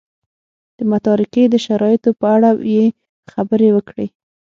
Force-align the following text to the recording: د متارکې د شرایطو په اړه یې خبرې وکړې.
د 0.77 0.79
متارکې 0.91 1.43
د 1.49 1.55
شرایطو 1.65 2.09
په 2.21 2.25
اړه 2.35 2.49
یې 2.73 2.85
خبرې 3.31 3.69
وکړې. 3.75 4.07